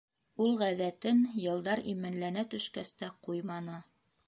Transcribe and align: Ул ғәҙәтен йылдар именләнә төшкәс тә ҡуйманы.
Ул 0.45 0.55
ғәҙәтен 0.61 1.21
йылдар 1.43 1.83
именләнә 1.95 2.47
төшкәс 2.55 2.97
тә 3.03 3.13
ҡуйманы. 3.29 3.79